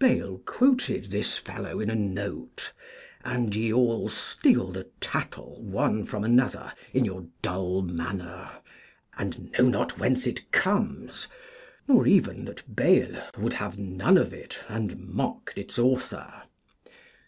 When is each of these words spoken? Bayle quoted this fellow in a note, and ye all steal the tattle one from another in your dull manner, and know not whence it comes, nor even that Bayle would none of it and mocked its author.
Bayle 0.00 0.38
quoted 0.38 1.04
this 1.12 1.38
fellow 1.38 1.78
in 1.78 1.88
a 1.88 1.94
note, 1.94 2.72
and 3.24 3.54
ye 3.54 3.72
all 3.72 4.08
steal 4.08 4.72
the 4.72 4.90
tattle 5.00 5.62
one 5.62 6.04
from 6.04 6.24
another 6.24 6.72
in 6.92 7.04
your 7.04 7.28
dull 7.40 7.82
manner, 7.82 8.50
and 9.16 9.52
know 9.52 9.68
not 9.68 9.96
whence 9.96 10.26
it 10.26 10.50
comes, 10.50 11.28
nor 11.86 12.04
even 12.04 12.46
that 12.46 12.74
Bayle 12.74 13.22
would 13.38 13.54
none 13.78 14.18
of 14.18 14.32
it 14.32 14.58
and 14.68 14.98
mocked 15.08 15.56
its 15.56 15.78
author. 15.78 16.34